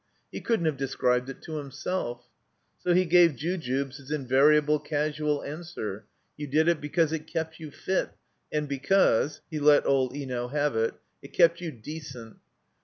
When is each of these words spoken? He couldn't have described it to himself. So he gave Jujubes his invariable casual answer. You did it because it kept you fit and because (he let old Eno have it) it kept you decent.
He 0.31 0.41
couldn't 0.41 0.65
have 0.65 0.77
described 0.77 1.29
it 1.29 1.43
to 1.43 1.57
himself. 1.57 2.25
So 2.79 2.95
he 2.95 3.05
gave 3.05 3.35
Jujubes 3.35 3.97
his 3.97 4.09
invariable 4.09 4.79
casual 4.79 5.43
answer. 5.43 6.05
You 6.35 6.47
did 6.47 6.67
it 6.67 6.81
because 6.81 7.13
it 7.13 7.27
kept 7.27 7.59
you 7.59 7.69
fit 7.69 8.09
and 8.51 8.67
because 8.67 9.41
(he 9.51 9.59
let 9.59 9.85
old 9.85 10.15
Eno 10.17 10.47
have 10.47 10.75
it) 10.75 10.95
it 11.21 11.33
kept 11.33 11.61
you 11.61 11.71
decent. 11.71 12.37